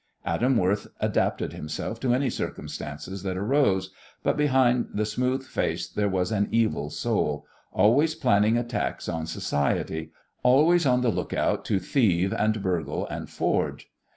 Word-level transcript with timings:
Adam 0.25 0.57
Worth 0.57 0.87
adapted 0.99 1.53
himself 1.53 1.99
to 1.99 2.11
any 2.11 2.27
circumstances 2.27 3.21
that 3.21 3.37
arose, 3.37 3.91
but 4.23 4.35
behind 4.35 4.87
the 4.95 5.05
smooth 5.05 5.43
face 5.45 5.87
there 5.87 6.09
was 6.09 6.31
an 6.31 6.47
evil 6.49 6.89
soul, 6.89 7.45
always 7.71 8.15
planning 8.15 8.57
attacks 8.57 9.07
on 9.07 9.27
society, 9.27 10.11
always 10.41 10.87
on 10.87 11.01
the 11.01 11.09
lookout 11.11 11.63
to 11.65 11.77
thieve 11.77 12.33
and 12.33 12.63
burgle 12.63 13.05
and 13.09 13.29
forge. 13.29 13.91